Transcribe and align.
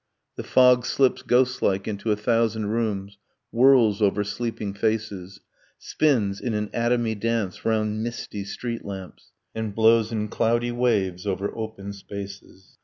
The 0.35 0.43
fog 0.43 0.87
slips 0.87 1.21
ghostlike 1.21 1.87
into 1.87 2.11
a 2.11 2.15
thousand 2.15 2.71
rooms, 2.71 3.19
Whirls 3.51 4.01
over 4.01 4.23
sleeping 4.23 4.73
faces, 4.73 5.41
Spins 5.77 6.41
in 6.41 6.55
an 6.55 6.71
atomy 6.73 7.13
dance 7.13 7.63
round 7.65 8.01
misty 8.01 8.43
street 8.43 8.83
lamps; 8.83 9.31
And 9.53 9.75
blows 9.75 10.11
in 10.11 10.29
cloudy 10.29 10.71
waves 10.71 11.27
over 11.27 11.55
open 11.55 11.93
spaces 11.93 12.79